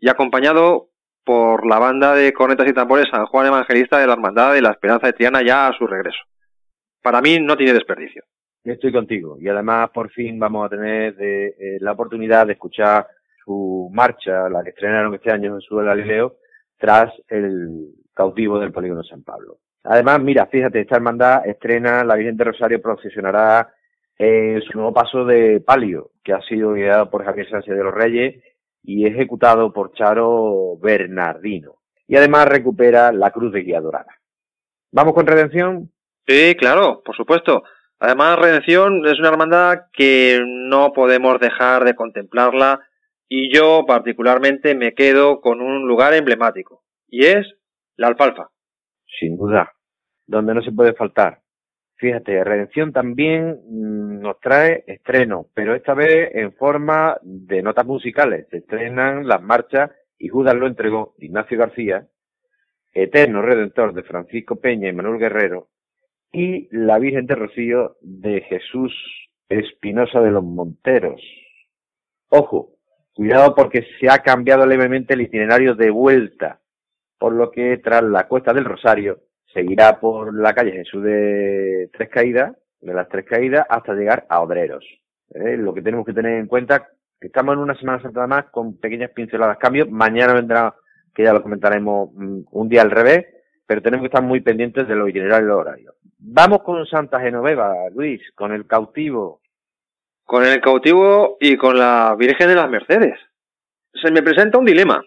y 0.01 0.09
acompañado 0.09 0.89
por 1.23 1.67
la 1.67 1.79
banda 1.79 2.15
de 2.15 2.33
cornetas 2.33 2.67
y 2.67 2.73
tambores 2.73 3.07
San 3.11 3.25
Juan 3.25 3.47
Evangelista 3.47 3.99
de 3.99 4.07
la 4.07 4.13
Hermandad 4.13 4.53
de 4.53 4.61
la 4.61 4.71
Esperanza 4.71 5.07
de 5.07 5.13
Triana 5.13 5.43
ya 5.45 5.67
a 5.67 5.73
su 5.73 5.85
regreso. 5.85 6.19
Para 7.01 7.21
mí 7.21 7.39
no 7.39 7.55
tiene 7.55 7.73
desperdicio. 7.73 8.23
Estoy 8.63 8.91
contigo. 8.91 9.37
Y 9.39 9.47
además, 9.47 9.89
por 9.91 10.09
fin 10.11 10.39
vamos 10.39 10.65
a 10.65 10.69
tener 10.69 11.15
eh, 11.19 11.77
la 11.79 11.93
oportunidad 11.93 12.47
de 12.47 12.53
escuchar 12.53 13.07
su 13.45 13.89
marcha, 13.93 14.49
la 14.49 14.63
que 14.63 14.71
estrenaron 14.71 15.13
este 15.15 15.31
año 15.31 15.55
en 15.55 15.61
su 15.61 15.75
Galileo, 15.75 16.37
tras 16.77 17.11
el 17.27 17.89
cautivo 18.13 18.59
del 18.59 18.71
Polígono 18.71 19.03
San 19.03 19.23
Pablo. 19.23 19.57
Además, 19.83 20.21
mira, 20.21 20.45
fíjate, 20.47 20.81
esta 20.81 20.97
hermandad 20.97 21.47
estrena, 21.47 22.03
la 22.03 22.15
Virgen 22.15 22.37
de 22.37 22.43
Rosario 22.43 22.81
procesionará 22.81 23.73
eh, 24.17 24.59
su 24.69 24.77
nuevo 24.77 24.93
paso 24.93 25.25
de 25.25 25.61
palio, 25.61 26.11
que 26.23 26.33
ha 26.33 26.41
sido 26.41 26.73
guiado 26.73 27.09
por 27.09 27.23
Javier 27.23 27.49
Sánchez 27.49 27.75
de 27.75 27.83
los 27.83 27.93
Reyes 27.93 28.43
y 28.89 29.05
ejecutado 29.05 29.71
por 29.71 29.93
Charo 29.93 30.75
Bernardino. 30.81 31.75
Y 32.07 32.15
además 32.15 32.47
recupera 32.47 33.11
la 33.11 33.29
cruz 33.29 33.53
de 33.53 33.61
guía 33.61 33.79
dorada. 33.79 34.17
¿Vamos 34.91 35.13
con 35.13 35.27
Redención? 35.27 35.91
Sí, 36.25 36.55
claro, 36.57 37.03
por 37.05 37.15
supuesto. 37.15 37.61
Además, 37.99 38.39
Redención 38.39 39.05
es 39.05 39.19
una 39.19 39.29
hermandad 39.29 39.81
que 39.93 40.39
no 40.43 40.91
podemos 40.91 41.39
dejar 41.39 41.85
de 41.85 41.93
contemplarla 41.93 42.79
y 43.27 43.53
yo 43.53 43.83
particularmente 43.85 44.73
me 44.73 44.95
quedo 44.95 45.39
con 45.39 45.61
un 45.61 45.87
lugar 45.87 46.15
emblemático 46.15 46.81
y 47.07 47.25
es 47.25 47.45
la 47.95 48.07
alfalfa. 48.07 48.49
Sin 49.19 49.37
duda, 49.37 49.71
donde 50.25 50.55
no 50.55 50.63
se 50.63 50.71
puede 50.71 50.93
faltar. 50.93 51.41
Fíjate, 51.99 52.45
Redención 52.45 52.93
también 52.93 53.59
mm, 53.67 54.21
nos 54.21 54.39
trae 54.39 54.85
estrenos, 54.87 55.47
pero 55.53 55.75
esta 55.75 55.93
vez 55.93 56.33
en 56.33 56.53
forma 56.53 57.17
de 57.21 57.61
notas 57.61 57.85
musicales. 57.85 58.47
Se 58.49 58.59
estrenan 58.59 59.27
las 59.27 59.41
marchas 59.43 59.91
y 60.17 60.29
Judas 60.29 60.55
lo 60.55 60.65
entregó 60.65 61.13
Ignacio 61.17 61.57
García, 61.57 62.07
Eterno 62.93 63.41
Redentor 63.41 63.93
de 63.93 64.03
Francisco 64.03 64.55
Peña 64.55 64.87
y 64.87 64.93
Manuel 64.93 65.19
Guerrero, 65.19 65.67
y 66.31 66.69
La 66.71 66.99
Virgen 66.99 67.25
de 67.25 67.35
Rocío 67.35 67.97
de 67.99 68.41
Jesús 68.41 68.93
Espinosa 69.49 70.21
de 70.21 70.31
los 70.31 70.43
Monteros. 70.43 71.21
Ojo, 72.29 72.77
cuidado 73.13 73.53
porque 73.55 73.85
se 73.99 74.09
ha 74.09 74.19
cambiado 74.19 74.65
levemente 74.65 75.15
el 75.15 75.21
itinerario 75.21 75.75
de 75.75 75.89
vuelta, 75.89 76.61
por 77.17 77.33
lo 77.33 77.51
que 77.51 77.77
tras 77.79 78.03
la 78.03 78.25
Cuesta 78.29 78.53
del 78.53 78.63
Rosario 78.63 79.19
seguirá 79.53 79.99
por 79.99 80.33
la 80.33 80.53
calle 80.53 80.71
Jesús 80.71 81.03
de 81.03 81.89
Tres 81.93 82.09
Caídas, 82.09 82.55
de 82.81 82.93
las 82.93 83.09
Tres 83.09 83.25
Caídas, 83.25 83.65
hasta 83.69 83.93
llegar 83.93 84.25
a 84.29 84.41
Obreros. 84.41 84.85
¿Eh? 85.33 85.57
Lo 85.57 85.73
que 85.73 85.81
tenemos 85.81 86.05
que 86.05 86.13
tener 86.13 86.39
en 86.39 86.47
cuenta 86.47 86.87
que 87.19 87.27
estamos 87.27 87.53
en 87.53 87.59
una 87.59 87.77
Semana 87.77 88.01
Santa 88.01 88.25
más 88.27 88.45
con 88.45 88.79
pequeñas 88.79 89.11
pinceladas 89.11 89.57
cambios. 89.57 89.89
Mañana 89.89 90.33
vendrá, 90.33 90.75
que 91.13 91.23
ya 91.23 91.33
lo 91.33 91.41
comentaremos, 91.41 92.09
mm, 92.13 92.41
un 92.51 92.69
día 92.69 92.81
al 92.81 92.91
revés, 92.91 93.25
pero 93.67 93.81
tenemos 93.81 94.03
que 94.03 94.07
estar 94.07 94.23
muy 94.23 94.41
pendientes 94.41 94.87
de 94.87 94.95
los 94.95 95.09
itinerarios 95.09 95.43
y 95.43 95.49
los 95.49 95.59
horarios. 95.59 95.95
Vamos 96.17 96.63
con 96.63 96.85
Santa 96.85 97.19
Genoveva, 97.19 97.73
Luis, 97.93 98.21
con 98.35 98.51
el 98.51 98.65
cautivo. 98.65 99.41
Con 100.23 100.45
el 100.45 100.61
cautivo 100.61 101.37
y 101.39 101.57
con 101.57 101.77
la 101.77 102.15
Virgen 102.17 102.49
de 102.49 102.55
las 102.55 102.69
Mercedes. 102.69 103.19
Se 103.93 104.11
me 104.11 104.21
presenta 104.21 104.57
un 104.57 104.65
dilema. 104.65 105.03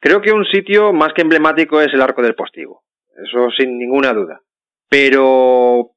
Creo 0.00 0.20
que 0.20 0.32
un 0.32 0.44
sitio 0.44 0.92
más 0.92 1.12
que 1.14 1.22
emblemático 1.22 1.80
es 1.80 1.92
el 1.94 2.02
Arco 2.02 2.22
del 2.22 2.34
Postigo 2.34 2.85
eso 3.22 3.50
sin 3.50 3.78
ninguna 3.78 4.12
duda. 4.12 4.40
Pero 4.88 5.92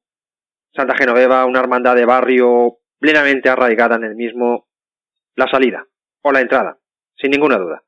Santa 0.74 0.94
Genoveva, 0.96 1.44
una 1.46 1.60
hermandad 1.60 1.96
de 1.96 2.04
barrio 2.04 2.78
plenamente 2.98 3.48
arraigada 3.48 3.96
en 3.96 4.04
el 4.04 4.14
mismo, 4.14 4.66
la 5.36 5.46
salida 5.48 5.84
o 6.22 6.32
la 6.32 6.40
entrada, 6.40 6.78
sin 7.16 7.30
ninguna 7.30 7.58
duda. 7.58 7.82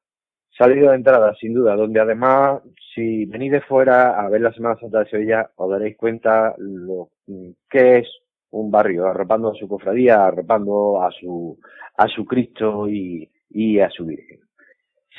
Salida 0.57 0.91
de 0.91 0.97
entrada, 0.97 1.35
sin 1.41 1.55
duda, 1.55 1.75
donde 1.77 2.01
además, 2.01 2.63
si 2.95 3.25
venís 3.25 3.53
de 3.53 3.63
fuera 3.63 4.21
a 4.21 4.29
ver 4.29 4.43
la 4.43 4.53
Semana 4.53 4.79
Santa 4.79 5.01
de 5.01 5.11
Sevilla, 5.11 5.51
os 5.57 5.71
daréis 5.71 5.97
cuenta 5.97 6.55
lo 6.59 7.09
que 7.71 7.99
es 7.99 8.09
un 8.51 8.71
barrio, 8.71 9.07
arropando 9.07 9.51
a 9.51 9.55
su 9.55 9.67
cofradía, 9.67 10.27
arropando 10.27 11.03
a 11.03 11.11
su, 11.11 11.59
a 11.97 12.07
su 12.07 12.25
Cristo 12.27 12.87
y, 12.89 13.31
y 13.49 13.81
a 13.81 13.89
su 13.91 14.05
Virgen. 14.05 14.41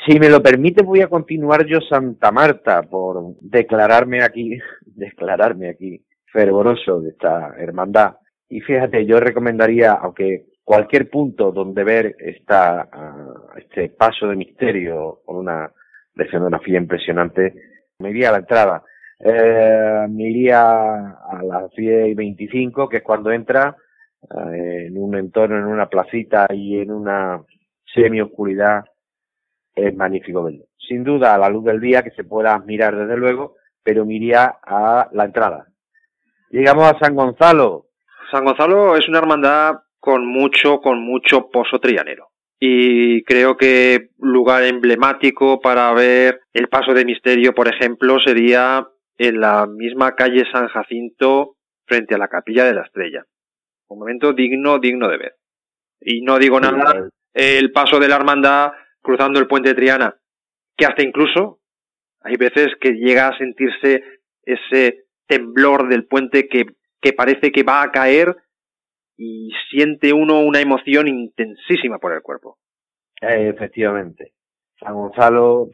Si 0.06 0.20
me 0.20 0.30
lo 0.30 0.42
permite, 0.42 0.84
voy 0.84 1.02
a 1.02 1.08
continuar 1.08 1.66
yo 1.66 1.80
Santa 1.80 2.32
Marta 2.32 2.82
por 2.84 3.36
declararme 3.40 4.22
aquí, 4.22 4.58
declararme 4.82 5.70
aquí 5.70 6.04
fervoroso 6.26 7.00
de 7.00 7.12
esta 7.12 7.56
hermandad. 7.58 8.16
Y 8.50 8.60
fíjate, 8.62 9.06
yo 9.06 9.20
recomendaría, 9.20 9.94
aunque 9.94 10.48
cualquier 10.64 11.10
punto 11.10 11.52
donde 11.52 11.84
ver 11.84 12.16
esta, 12.20 12.90
uh, 12.92 13.58
este 13.58 13.90
paso 13.90 14.28
de 14.28 14.36
misterio 14.36 15.22
con 15.26 15.38
una 15.38 15.72
escenografía 16.16 16.78
impresionante, 16.78 17.54
me 18.00 18.10
iría 18.10 18.30
a 18.30 18.32
la 18.34 18.38
entrada. 18.40 18.84
Eh, 19.20 20.06
me 20.10 20.30
iría 20.30 20.62
a 20.62 21.44
las 21.44 21.72
10 21.72 22.10
y 22.10 22.14
25, 22.14 22.90
que 22.90 22.98
es 22.98 23.04
cuando 23.04 23.32
entra, 23.32 23.76
eh, 24.24 24.88
en 24.88 24.98
un 24.98 25.16
entorno, 25.16 25.58
en 25.58 25.66
una 25.66 25.88
placita 25.88 26.48
y 26.52 26.80
en 26.80 26.92
una 26.92 27.42
semi-oscuridad 27.94 28.84
es 29.76 29.96
magnífico 29.96 30.44
verlo. 30.44 30.66
Sin 30.78 31.04
duda, 31.04 31.34
a 31.34 31.38
la 31.38 31.50
luz 31.50 31.64
del 31.64 31.80
día, 31.80 32.04
que 32.04 32.12
se 32.12 32.24
pueda 32.24 32.58
mirar 32.60 32.96
desde 32.96 33.18
luego, 33.18 33.56
pero 33.84 34.06
miría 34.06 34.56
a 34.64 35.10
la 35.12 35.26
entrada. 35.26 35.68
Llegamos 36.50 36.86
a 36.92 37.00
San 37.00 37.16
Gonzalo. 37.16 37.88
San 38.32 38.46
Gonzalo 38.46 38.96
es 38.96 39.08
una 39.08 39.20
hermandad 39.20 39.76
con 40.00 40.26
mucho, 40.26 40.80
con 40.82 41.02
mucho 41.02 41.50
pozo 41.50 41.80
trianero. 41.80 42.28
Y 42.60 43.24
creo 43.24 43.58
que 43.58 44.10
lugar 44.20 44.64
emblemático 44.64 45.60
para 45.60 45.92
ver 45.94 46.42
el 46.54 46.68
paso 46.70 46.94
de 46.94 47.06
misterio, 47.06 47.54
por 47.54 47.68
ejemplo, 47.68 48.20
sería 48.20 48.88
en 49.18 49.40
la 49.40 49.66
misma 49.66 50.16
calle 50.16 50.44
San 50.52 50.68
Jacinto 50.68 51.56
frente 51.86 52.16
a 52.16 52.18
la 52.18 52.28
capilla 52.28 52.66
de 52.66 52.74
la 52.74 52.84
estrella. 52.84 53.26
Un 53.88 54.00
momento 54.00 54.34
digno, 54.34 54.80
digno 54.80 55.08
de 55.10 55.18
ver. 55.18 55.36
Y 56.00 56.22
no 56.22 56.38
digo 56.38 56.60
nada, 56.60 57.10
el 57.34 57.72
paso 57.72 58.00
de 58.00 58.08
la 58.08 58.16
hermandad 58.16 58.72
cruzando 59.04 59.40
el 59.40 59.48
puente 59.48 59.70
de 59.70 59.76
Triana, 59.76 60.16
que 60.76 60.86
hasta 60.86 61.04
incluso 61.04 61.60
hay 62.22 62.38
veces 62.38 62.70
que 62.80 62.94
llega 62.94 63.28
a 63.28 63.38
sentirse 63.38 64.02
ese 64.44 65.06
temblor 65.28 65.90
del 65.90 66.06
puente 66.06 66.48
que, 66.48 66.66
parece 67.14 67.52
que 67.52 67.64
va 67.64 67.84
a 67.84 67.92
caer 67.92 68.36
y 69.18 69.52
siente 69.70 70.14
uno 70.14 70.40
una 70.40 70.62
emoción 70.62 71.08
intensísima 71.08 72.00
por 72.00 72.14
el 72.14 72.22
cuerpo. 72.22 72.58
Eh, 73.22 73.50
efectivamente. 73.50 74.34
San 74.80 74.94
Gonzalo 74.96 75.70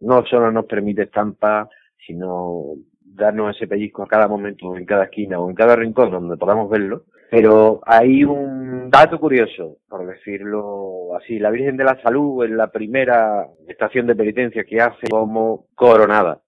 no 0.00 0.26
solo 0.26 0.50
nos 0.50 0.66
permite 0.66 1.02
estampa, 1.02 1.68
sino 2.06 2.74
darnos 3.14 3.56
ese 3.56 3.66
pellizco 3.66 4.02
a 4.02 4.08
cada 4.08 4.28
momento, 4.28 4.76
en 4.76 4.84
cada 4.84 5.04
esquina 5.04 5.38
o 5.38 5.48
en 5.48 5.54
cada 5.54 5.76
rincón 5.76 6.10
donde 6.10 6.36
podamos 6.36 6.70
verlo. 6.70 7.04
Pero 7.30 7.80
hay 7.86 8.24
un 8.24 8.90
dato 8.90 9.18
curioso, 9.18 9.78
por 9.88 10.06
decirlo 10.06 11.16
así. 11.16 11.38
La 11.38 11.50
Virgen 11.50 11.76
de 11.76 11.84
la 11.84 12.00
Salud 12.02 12.44
es 12.44 12.50
la 12.50 12.70
primera 12.70 13.46
estación 13.66 14.06
de 14.06 14.14
penitencia 14.14 14.64
que 14.64 14.80
hace 14.80 15.08
como 15.10 15.66
coronada. 15.74 16.40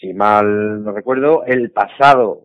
Si 0.00 0.14
mal 0.14 0.84
no 0.84 0.92
recuerdo, 0.92 1.44
el 1.44 1.72
pasado 1.72 2.42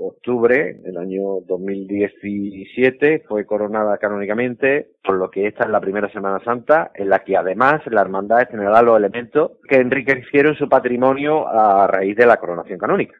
octubre 0.00 0.74
del 0.74 0.96
año 0.96 1.40
2017 1.46 3.24
fue 3.28 3.46
coronada 3.46 3.98
canónicamente, 3.98 4.88
por 5.02 5.16
lo 5.16 5.30
que 5.30 5.46
esta 5.46 5.64
es 5.64 5.70
la 5.70 5.80
primera 5.80 6.10
Semana 6.12 6.40
Santa, 6.44 6.90
en 6.94 7.08
la 7.08 7.20
que 7.24 7.36
además 7.36 7.82
la 7.86 8.00
hermandad 8.00 8.42
estrenará 8.42 8.82
los 8.82 8.96
elementos 8.96 9.52
que 9.68 9.76
enriquecieron 9.76 10.56
su 10.56 10.68
patrimonio 10.68 11.48
a 11.48 11.86
raíz 11.86 12.16
de 12.16 12.26
la 12.26 12.36
coronación 12.36 12.78
canónica. 12.78 13.16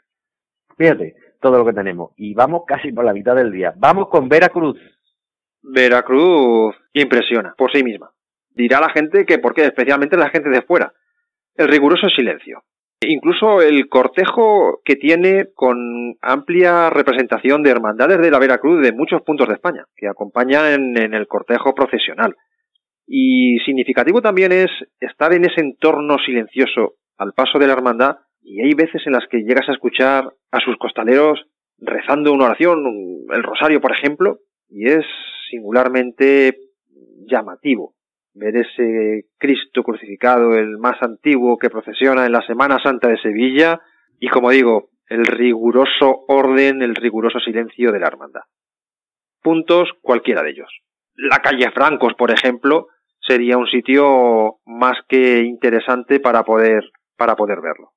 Fíjate, 0.77 1.15
todo 1.41 1.59
lo 1.59 1.65
que 1.67 1.73
tenemos. 1.73 2.13
Y 2.17 2.35
vamos 2.35 2.63
casi 2.67 2.93
por 2.93 3.05
la 3.05 3.13
mitad 3.13 3.37
del 3.37 3.53
día. 3.53 3.73
Vamos 3.77 4.09
con 4.09 4.29
Veracruz. 4.29 4.79
Veracruz 5.63 6.75
impresiona 6.93 7.55
por 7.57 7.71
sí 7.71 7.83
misma. 7.83 8.11
Dirá 8.51 8.81
la 8.81 8.91
gente 8.91 9.25
que 9.25 9.39
por 9.39 9.55
qué, 9.55 9.65
especialmente 9.65 10.17
la 10.17 10.31
gente 10.31 10.49
de 10.49 10.63
fuera. 10.63 10.93
El 11.55 11.69
riguroso 11.69 12.09
silencio. 12.09 12.63
Incluso 13.09 13.61
el 13.61 13.89
cortejo 13.89 14.81
que 14.85 14.97
tiene 14.97 15.47
con 15.55 16.17
amplia 16.23 16.91
representación 16.91 17.63
de 17.63 17.71
hermandades 17.71 18.19
de 18.19 18.31
la 18.31 18.39
Veracruz 18.39 18.83
de 18.83 18.93
muchos 18.93 19.23
puntos 19.23 19.49
de 19.49 19.55
España, 19.55 19.85
que 19.97 20.09
acompañan 20.09 20.97
en, 20.97 21.15
el 21.15 21.27
cortejo 21.27 21.75
procesional. 21.75 22.37
Y 23.07 23.59
significativo 23.65 24.23
también 24.23 24.53
es 24.53 24.71
estar 25.01 25.33
en 25.33 25.45
ese 25.45 25.61
entorno 25.61 26.17
silencioso 26.25 26.95
al 27.19 27.33
paso 27.33 27.59
de 27.59 27.67
la 27.67 27.75
hermandad 27.75 28.17
y 28.43 28.63
hay 28.63 28.75
veces 28.75 29.03
en 29.07 29.13
las 29.13 29.27
que 29.31 29.43
llegas 29.43 29.69
a 29.69 29.73
escuchar 29.73 30.33
a 30.51 30.61
sus 30.61 30.77
costaleros 30.79 31.45
rezando 31.79 32.33
una 32.33 32.47
oración, 32.47 32.85
el 33.31 33.43
rosario 33.43 33.81
por 33.81 33.93
ejemplo, 33.93 34.39
y 34.69 34.89
es 34.89 35.05
singularmente 35.51 36.57
llamativo 37.27 37.95
ver 38.35 38.57
ese 38.57 39.27
Cristo 39.39 39.83
crucificado, 39.83 40.55
el 40.55 40.79
más 40.79 41.01
antiguo 41.03 41.57
que 41.57 41.71
procesiona 41.71 42.27
en 42.27 42.33
la 42.33 42.43
Semana 42.43 42.79
Santa 42.83 43.09
de 43.09 43.19
Sevilla, 43.19 43.81
y 44.19 44.29
como 44.29 44.51
digo, 44.51 44.91
el 45.09 45.25
riguroso 45.25 46.25
orden, 46.29 46.83
el 46.83 46.95
riguroso 46.95 47.39
silencio 47.41 47.93
de 47.93 48.01
la 48.01 48.09
hermandad. 48.09 48.43
Puntos 49.43 49.91
cualquiera 50.01 50.43
de 50.43 50.51
ellos. 50.51 50.69
La 51.17 51.39
calle 51.39 51.71
Francos, 51.73 52.15
por 52.15 52.31
ejemplo, 52.31 52.89
sería 53.21 53.57
un 53.57 53.67
sitio 53.67 54.57
más 54.65 54.97
que 55.09 55.41
interesante 55.43 56.21
para 56.21 56.43
poder, 56.43 56.83
para 57.17 57.37
poder 57.37 57.61
verlo. 57.61 57.93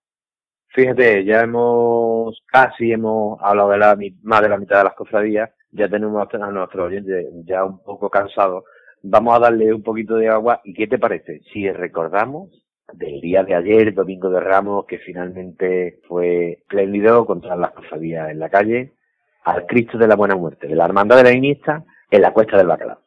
Fíjate, 0.69 1.23
ya 1.26 1.41
hemos, 1.41 2.43
casi 2.45 2.91
hemos 2.91 3.39
hablado 3.41 3.69
de 3.69 3.78
la, 3.78 3.97
más 4.21 4.41
de 4.41 4.50
la 4.50 4.58
mitad 4.58 4.80
de 4.80 4.84
las 4.84 4.93
cofradías, 4.93 5.50
ya 5.71 5.89
tenemos 5.89 6.28
a 6.34 6.52
nuestros 6.52 6.88
oyentes 6.88 7.26
ya 7.45 7.63
un 7.63 7.82
poco 7.84 8.10
cansados. 8.10 8.63
Vamos 9.04 9.36
a 9.36 9.40
darle 9.40 9.74
un 9.74 9.84
poquito 9.84 10.16
de 10.16 10.30
agua. 10.30 10.62
¿Y 10.64 10.74
qué 10.74 10.88
te 10.88 11.00
parece? 11.00 11.42
Si 11.54 11.70
recordamos 11.72 12.50
del 12.94 13.22
día 13.22 13.44
de 13.44 13.56
ayer, 13.56 13.94
Domingo 13.94 14.30
de 14.30 14.40
Ramos, 14.40 14.86
que 14.86 15.00
finalmente 15.00 16.00
fue 16.08 16.54
espléndido 16.54 17.26
contra 17.26 17.56
las 17.56 17.72
cofradías 17.72 18.30
en 18.30 18.40
la 18.40 18.50
calle, 18.50 18.94
al 19.44 19.66
Cristo 19.66 19.98
de 19.98 20.08
la 20.08 20.16
Buena 20.16 20.36
Muerte, 20.36 20.68
de 20.68 20.76
la 20.76 20.86
Hermandad 20.86 21.18
de 21.18 21.24
la 21.24 21.34
Iniesta, 21.34 21.84
en 22.10 22.22
la 22.22 22.34
Cuesta 22.34 22.58
del 22.58 22.68
Bacalao. 22.68 23.07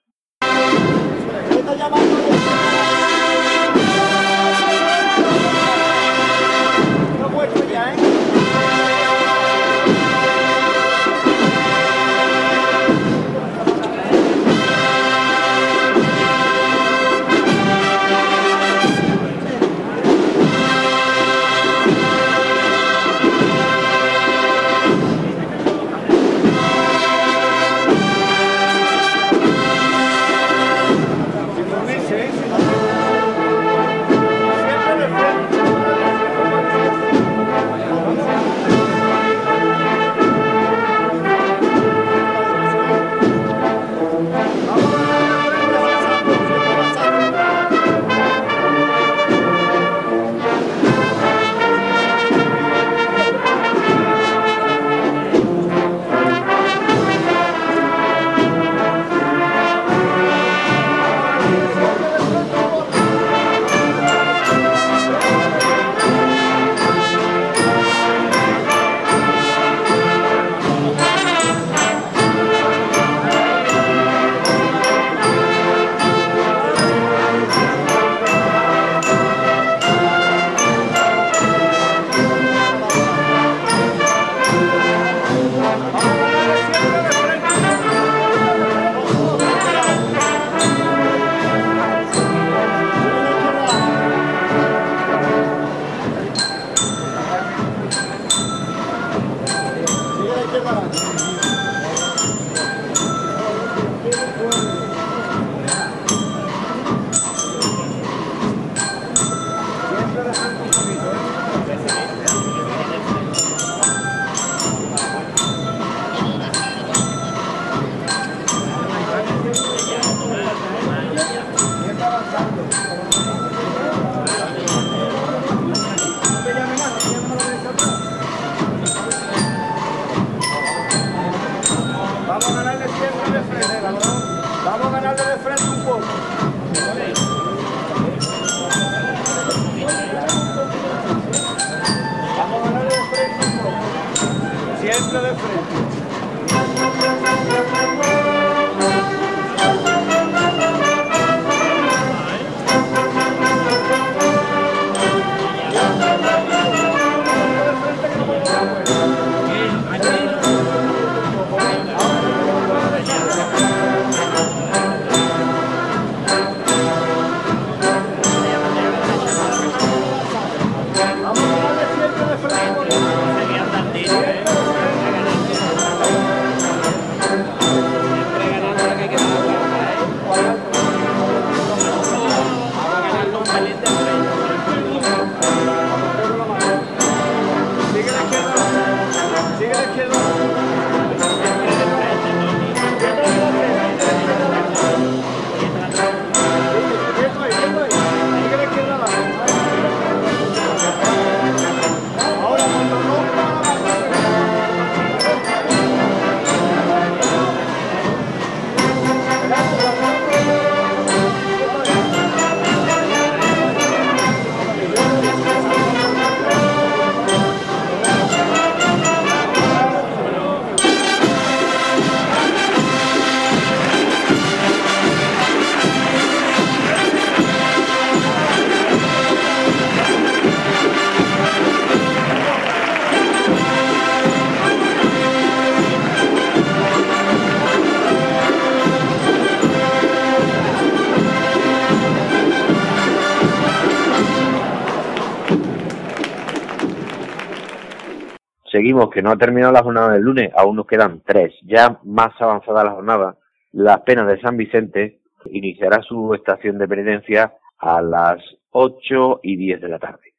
Seguimos, 248.80 249.10
que 249.10 249.20
no 249.20 249.30
ha 249.30 249.36
terminado 249.36 249.74
la 249.74 249.82
jornada 249.82 250.14
del 250.14 250.22
lunes, 250.22 250.50
aún 250.56 250.74
nos 250.74 250.86
quedan 250.86 251.20
tres. 251.26 251.52
Ya 251.64 252.00
más 252.02 252.32
avanzada 252.40 252.82
la 252.82 252.92
jornada, 252.92 253.36
las 253.72 254.00
penas 254.00 254.26
de 254.26 254.40
San 254.40 254.56
Vicente 254.56 255.20
iniciará 255.50 256.00
su 256.00 256.32
estación 256.32 256.78
de 256.78 256.88
penitencia 256.88 257.52
a 257.76 258.00
las 258.00 258.38
8 258.70 259.40
y 259.42 259.56
10 259.58 259.82
de 259.82 259.88
la 259.90 259.98
tarde. 259.98 260.32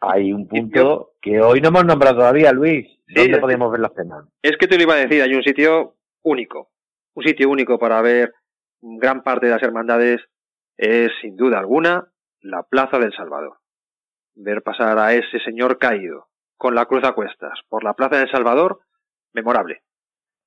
Hay 0.00 0.34
un 0.34 0.46
punto 0.46 1.12
que 1.22 1.40
hoy 1.40 1.62
no 1.62 1.68
hemos 1.68 1.86
nombrado 1.86 2.16
todavía, 2.16 2.52
Luis. 2.52 2.86
¿Dónde 3.08 3.38
podemos 3.38 3.72
ver 3.72 3.80
las 3.80 3.92
penas? 3.92 4.26
Es 4.42 4.58
que 4.58 4.66
te 4.66 4.76
lo 4.76 4.82
iba 4.82 4.92
a 4.92 4.98
decir, 4.98 5.22
hay 5.22 5.32
un 5.32 5.42
sitio 5.42 5.94
único, 6.24 6.68
un 7.14 7.24
sitio 7.24 7.48
único 7.48 7.78
para 7.78 8.02
ver 8.02 8.34
gran 8.82 9.22
parte 9.22 9.46
de 9.46 9.52
las 9.52 9.62
hermandades 9.62 10.20
es 10.76 11.10
sin 11.22 11.36
duda 11.36 11.58
alguna 11.58 12.06
la 12.42 12.64
Plaza 12.64 12.98
del 12.98 13.14
Salvador. 13.14 13.56
Ver 14.34 14.60
pasar 14.62 14.98
a 14.98 15.14
ese 15.14 15.40
señor 15.40 15.78
caído 15.78 16.26
con 16.56 16.74
la 16.74 16.86
cruz 16.86 17.04
a 17.04 17.12
cuestas 17.12 17.58
por 17.68 17.84
la 17.84 17.94
Plaza 17.94 18.18
del 18.18 18.30
Salvador, 18.30 18.80
memorable. 19.32 19.82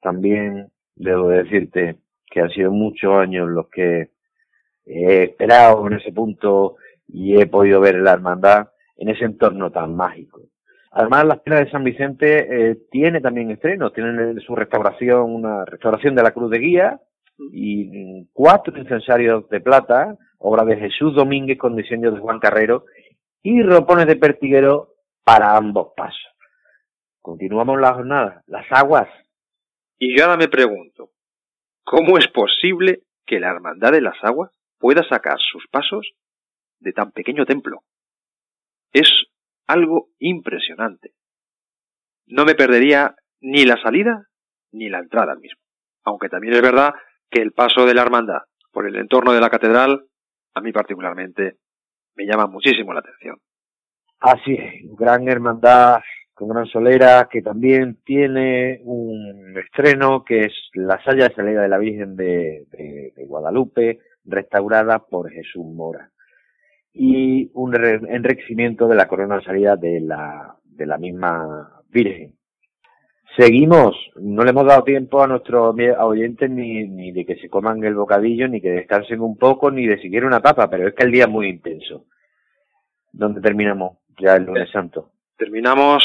También 0.02 0.72
debo 0.96 1.30
decirte 1.30 1.98
que 2.26 2.42
han 2.42 2.50
sido 2.50 2.72
muchos 2.72 3.14
años 3.16 3.50
los 3.50 3.70
que 3.70 4.12
he 4.86 5.24
esperado 5.24 5.86
en 5.88 5.94
ese 5.94 6.12
punto 6.12 6.78
y 7.08 7.40
he 7.40 7.48
podido 7.48 7.80
ver 7.80 7.96
la 7.96 8.14
hermandad 8.14 8.70
en 8.98 9.10
ese 9.10 9.26
entorno 9.26 9.72
tan 9.72 9.96
mágico. 9.96 10.42
Además, 10.92 11.26
la 11.26 11.34
Espina 11.36 11.60
de 11.60 11.70
San 11.70 11.84
Vicente 11.84 12.72
eh, 12.72 12.78
tiene 12.90 13.22
también 13.22 13.52
estrenos, 13.52 13.94
tienen 13.94 14.40
su 14.42 14.56
restauración, 14.56 15.36
una 15.36 15.64
restauración 15.66 16.16
de 16.16 16.24
la 16.24 16.32
Cruz 16.32 16.50
de 16.50 16.60
Guía 16.60 17.00
y 17.54 18.26
cuatro 18.34 18.78
incensarios 18.78 19.48
de 19.50 19.62
plata, 19.62 20.18
obra 20.40 20.66
de 20.66 20.78
Jesús 20.78 21.16
Domínguez 21.16 21.58
con 21.58 21.76
diseño 21.76 22.12
de 22.12 22.20
Juan 22.20 22.40
Carrero 22.40 22.86
y 23.44 23.62
ropones 23.62 24.08
de 24.08 24.16
pertiguero 24.16 24.89
para 25.30 25.56
ambos 25.56 25.90
pasos. 25.96 26.34
Continuamos 27.22 27.80
la 27.80 27.94
jornada. 27.94 28.42
Las 28.48 28.66
aguas. 28.72 29.08
Y 30.00 30.18
yo 30.18 30.24
ahora 30.24 30.38
me 30.38 30.48
pregunto, 30.48 31.12
¿cómo 31.84 32.18
es 32.18 32.28
posible 32.30 33.04
que 33.28 33.40
la 33.40 33.52
Hermandad 33.52 33.92
de 33.92 34.02
las 34.02 34.16
Aguas 34.24 34.50
pueda 34.80 35.08
sacar 35.08 35.38
sus 35.40 35.68
pasos 35.68 36.14
de 36.80 36.94
tan 36.94 37.12
pequeño 37.12 37.46
templo? 37.46 37.84
Es 38.92 39.12
algo 39.68 40.08
impresionante. 40.18 41.14
No 42.26 42.44
me 42.44 42.56
perdería 42.56 43.16
ni 43.40 43.66
la 43.66 43.80
salida 43.84 44.30
ni 44.72 44.90
la 44.90 44.98
entrada 44.98 45.34
al 45.34 45.40
mismo. 45.40 45.62
Aunque 46.06 46.30
también 46.30 46.56
es 46.56 46.62
verdad 46.64 46.96
que 47.30 47.44
el 47.44 47.52
paso 47.52 47.86
de 47.86 47.94
la 47.94 48.02
hermandad 48.02 48.42
por 48.72 48.88
el 48.88 48.96
entorno 48.96 49.32
de 49.32 49.42
la 49.42 49.52
catedral, 49.52 50.08
a 50.56 50.62
mí 50.62 50.72
particularmente, 50.72 51.58
me 52.16 52.26
llama 52.26 52.48
muchísimo 52.48 52.94
la 52.94 53.02
atención. 53.02 53.38
Así 54.20 54.54
es, 54.54 54.98
gran 54.98 55.28
hermandad 55.30 56.00
con 56.40 56.48
gran 56.48 56.66
solera 56.68 57.28
que 57.30 57.42
también 57.42 57.98
tiene 58.06 58.80
un 58.86 59.58
estreno 59.58 60.24
que 60.24 60.46
es 60.46 60.54
la 60.74 61.02
salla 61.04 61.28
de 61.28 61.36
salida 61.36 61.62
de 61.62 61.68
la 61.68 61.78
Virgen 61.78 62.16
de, 62.16 63.14
Guadalupe, 63.28 64.00
restaurada 64.24 65.00
por 65.00 65.30
Jesús 65.30 65.66
Mora 65.66 66.12
y 66.94 67.52
un 67.54 67.76
enriquecimiento 67.76 68.88
de 68.88 68.96
la 68.96 69.10
corona 69.10 69.38
de 69.38 69.44
salida 69.44 69.76
de 69.76 70.00
la, 70.00 70.56
de 70.64 70.86
la 70.86 70.98
misma 70.98 71.82
Virgen. 71.90 72.36
Seguimos, 73.38 73.96
no 74.16 74.44
le 74.46 74.52
hemos 74.52 74.66
dado 74.66 74.84
tiempo 74.84 75.22
a 75.22 75.28
nuestros 75.28 75.76
oyentes 76.00 76.50
ni, 76.50 76.88
ni 76.88 77.12
de 77.12 77.26
que 77.26 77.36
se 77.36 77.50
coman 77.50 77.84
el 77.84 77.96
bocadillo, 77.96 78.48
ni 78.48 78.62
que 78.62 78.72
descansen 78.72 79.20
un 79.20 79.38
poco, 79.38 79.72
ni 79.72 79.86
de 79.86 80.00
siquiera 80.00 80.26
una 80.26 80.42
papa, 80.42 80.70
pero 80.70 80.88
es 80.88 80.94
que 80.94 81.04
el 81.04 81.12
día 81.12 81.26
es 81.26 81.30
muy 81.30 81.50
intenso. 81.50 82.06
¿Dónde 83.12 83.42
terminamos 83.42 83.98
ya 84.20 84.36
el 84.36 84.44
lunes 84.44 84.70
santo? 84.72 85.12
Terminamos 85.38 86.04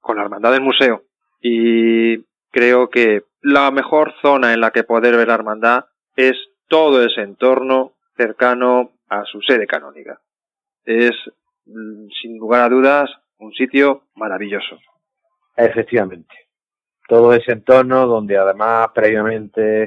con 0.00 0.16
la 0.16 0.22
hermandad 0.22 0.52
del 0.52 0.60
museo 0.60 1.02
y 1.40 2.18
creo 2.50 2.88
que 2.88 3.24
la 3.42 3.70
mejor 3.70 4.14
zona 4.22 4.52
en 4.52 4.60
la 4.60 4.70
que 4.70 4.84
poder 4.84 5.16
ver 5.16 5.28
la 5.28 5.34
hermandad 5.34 5.84
es 6.16 6.36
todo 6.68 7.02
ese 7.04 7.22
entorno 7.22 7.92
cercano 8.16 8.92
a 9.08 9.24
su 9.24 9.40
sede 9.42 9.66
canónica. 9.66 10.20
Es, 10.84 11.12
mm, 11.66 12.08
sin 12.20 12.38
lugar 12.38 12.62
a 12.62 12.68
dudas, 12.68 13.10
un 13.38 13.52
sitio 13.52 14.04
maravilloso. 14.14 14.78
Efectivamente. 15.56 16.34
Todo 17.08 17.32
ese 17.32 17.52
entorno 17.52 18.06
donde 18.06 18.36
además 18.36 18.88
previamente 18.94 19.82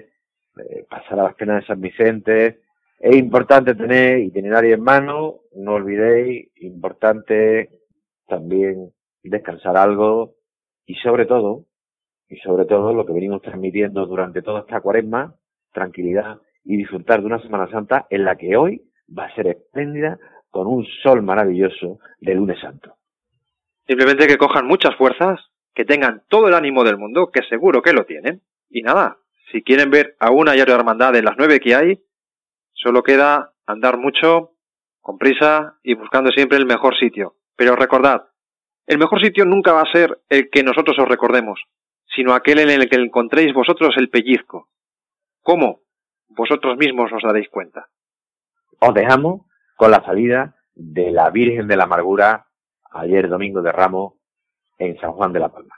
eh, 0.58 0.86
pasará 0.90 1.24
las 1.24 1.36
penas 1.36 1.62
de 1.62 1.68
San 1.68 1.82
Vicente. 1.82 2.62
Es 3.00 3.16
importante 3.16 3.76
tener 3.76 4.20
itinerario 4.20 4.76
en 4.76 4.84
mano, 4.84 5.40
no 5.60 5.74
olvidéis, 5.74 6.50
importante 6.58 7.70
también 8.28 8.92
descansar 9.24 9.78
algo 9.78 10.36
y 10.86 10.96
sobre 10.96 11.26
todo, 11.26 11.66
y 12.28 12.38
sobre 12.38 12.66
todo 12.66 12.94
lo 12.94 13.06
que 13.06 13.14
venimos 13.14 13.42
transmitiendo 13.42 14.06
durante 14.06 14.42
toda 14.42 14.62
esta 14.62 14.82
cuaresma, 14.82 15.36
tranquilidad 15.74 16.40
y 16.64 16.78
disfrutar 16.78 17.22
de 17.22 17.28
una 17.28 17.42
Semana 17.42 17.70
Santa 17.70 18.08
en 18.10 18.26
la 18.26 18.36
que 18.36 18.56
hoy 18.56 18.82
va 19.18 19.26
a 19.26 19.36
ser 19.36 19.48
espléndida 19.48 20.20
con 20.50 20.68
un 20.68 20.86
sol 21.04 21.22
maravilloso 21.22 22.00
de 22.20 22.36
lunes 22.36 22.60
santo. 22.60 22.96
Simplemente 23.88 24.28
que 24.28 24.38
cojan 24.38 24.68
muchas 24.68 24.96
fuerzas, 24.96 25.40
que 25.74 25.86
tengan 25.86 26.24
todo 26.28 26.48
el 26.48 26.54
ánimo 26.54 26.84
del 26.84 26.98
mundo, 26.98 27.32
que 27.32 27.42
seguro 27.44 27.82
que 27.82 27.94
lo 27.94 28.06
tienen. 28.06 28.42
Y 28.70 28.82
nada, 28.82 29.18
si 29.52 29.64
quieren 29.64 29.90
ver 29.90 30.16
a 30.20 30.32
una 30.32 30.56
y 30.56 30.62
otra 30.62 30.76
hermandad 30.76 31.14
de 31.14 31.24
las 31.24 31.36
nueve 31.38 31.60
que 31.60 31.76
hay, 31.76 32.00
solo 32.74 33.04
queda 33.04 33.54
andar 33.66 33.98
mucho, 33.98 34.52
con 35.10 35.18
prisa 35.18 35.80
y 35.82 35.96
buscando 35.96 36.30
siempre 36.30 36.60
el 36.60 36.68
mejor 36.68 36.96
sitio. 36.96 37.34
Pero 37.56 37.76
recordad, 37.76 38.28
el 38.86 39.00
mejor 39.00 39.20
sitio 39.20 39.44
nunca 39.44 39.74
va 39.74 39.82
a 39.82 39.92
ser 39.92 40.20
el 40.30 40.52
que 40.52 40.62
nosotros 40.62 40.96
os 41.00 41.08
recordemos, 41.08 41.60
sino 42.16 42.34
aquel 42.34 42.60
en 42.60 42.70
el 42.70 42.88
que 42.88 42.98
encontréis 42.98 43.52
vosotros 43.52 43.96
el 43.98 44.10
pellizco. 44.10 44.70
¿Cómo? 45.42 45.80
Vosotros 46.28 46.78
mismos 46.78 47.12
os 47.12 47.24
daréis 47.24 47.50
cuenta 47.50 47.88
os 48.80 48.94
dejamos 48.94 49.42
con 49.76 49.92
la 49.92 50.04
salida 50.04 50.56
de 50.74 51.12
la 51.12 51.30
Virgen 51.30 51.68
de 51.68 51.76
la 51.76 51.84
Amargura 51.84 52.48
ayer 52.92 53.28
domingo 53.28 53.62
de 53.62 53.72
Ramos 53.72 54.14
en 54.78 54.98
San 55.00 55.12
Juan 55.12 55.34
de 55.34 55.40
la 55.40 55.50
Palma. 55.50 55.76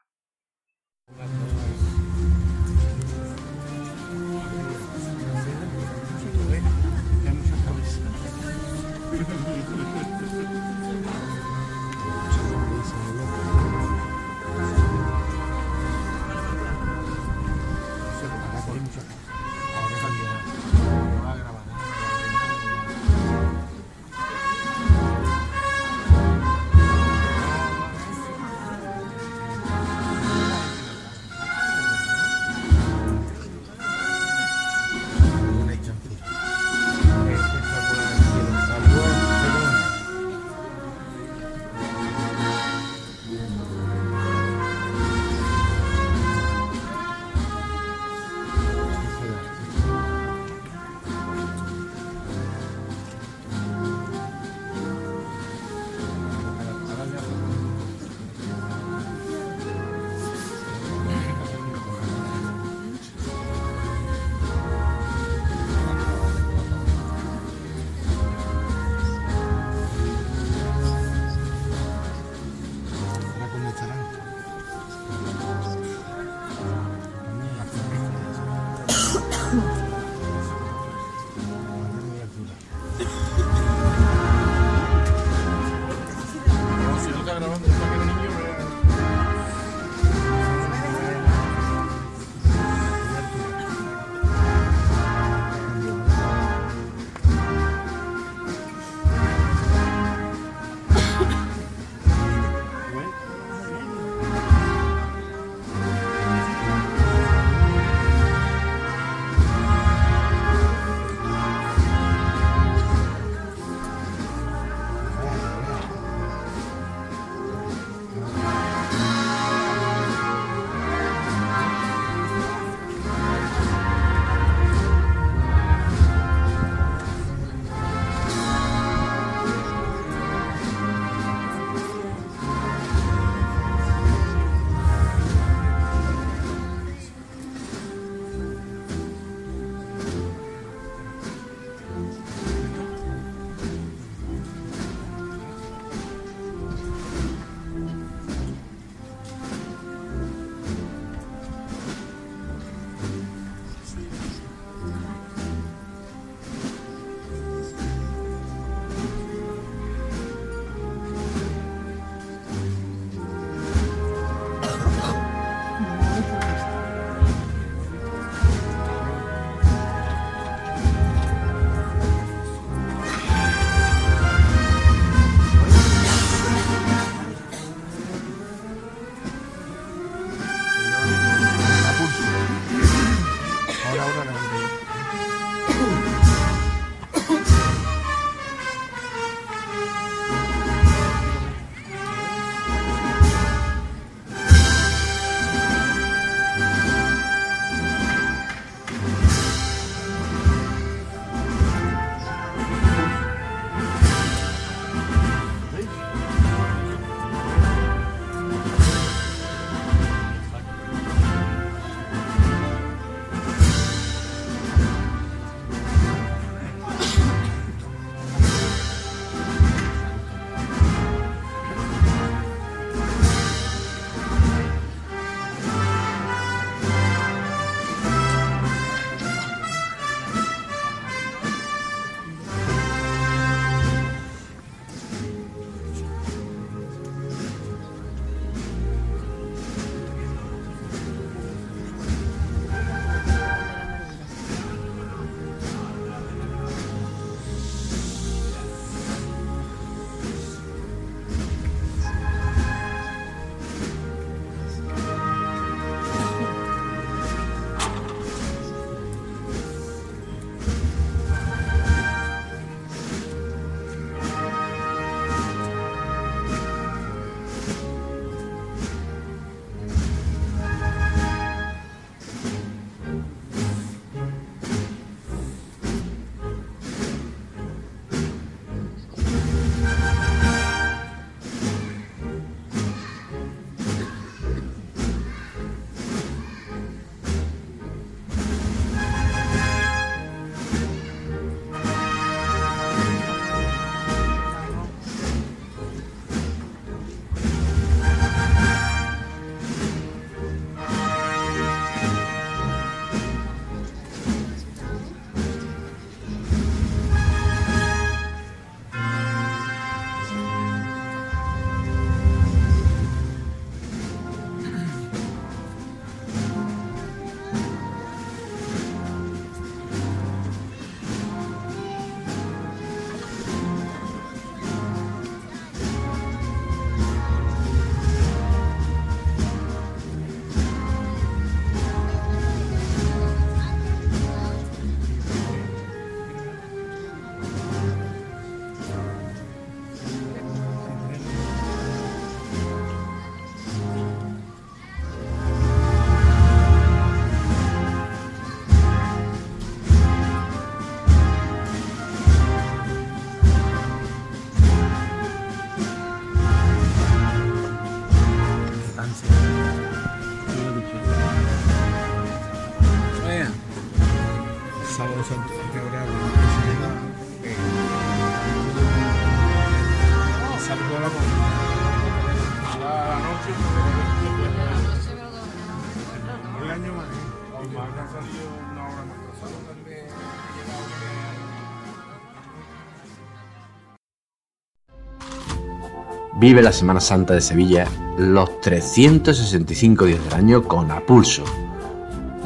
Vive 386.42 386.64
la 386.64 386.72
Semana 386.72 387.00
Santa 387.00 387.36
de 387.36 387.42
Sevilla 387.42 387.88
los 388.18 388.62
365 388.62 390.06
días 390.06 390.24
del 390.24 390.34
año 390.34 390.64
con 390.64 390.90
Apulso, 390.90 391.44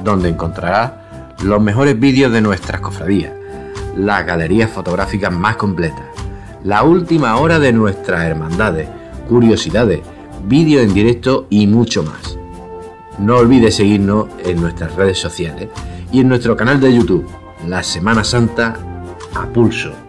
donde 0.03 0.27
encontrarás 0.27 0.91
los 1.41 1.61
mejores 1.61 1.97
vídeos 1.97 2.33
de 2.33 2.41
nuestras 2.41 2.81
cofradías, 2.81 3.31
las 3.95 4.25
galerías 4.25 4.69
fotográficas 4.69 5.31
más 5.31 5.55
completas, 5.55 6.03
la 6.65 6.83
última 6.83 7.37
hora 7.37 7.57
de 7.57 7.71
nuestras 7.71 8.25
hermandades, 8.25 8.89
curiosidades, 9.29 10.01
vídeos 10.43 10.83
en 10.83 10.93
directo 10.93 11.47
y 11.49 11.65
mucho 11.65 12.03
más. 12.03 12.37
No 13.17 13.37
olvides 13.37 13.75
seguirnos 13.75 14.27
en 14.43 14.59
nuestras 14.59 14.93
redes 14.95 15.19
sociales 15.19 15.69
y 16.11 16.19
en 16.19 16.27
nuestro 16.27 16.57
canal 16.57 16.81
de 16.81 16.93
YouTube, 16.93 17.25
La 17.65 17.81
Semana 17.81 18.25
Santa 18.25 18.75
a 19.33 19.45
Pulso. 19.45 20.04